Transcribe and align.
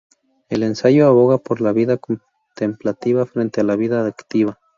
El 0.49 0.63
ensayo 0.63 1.05
aboga 1.05 1.37
por 1.37 1.61
la 1.61 1.73
vida 1.73 1.95
contemplativa 1.99 3.27
frente 3.27 3.61
a 3.61 3.65
la 3.65 3.75
vida 3.75 4.03
activa. 4.07 4.59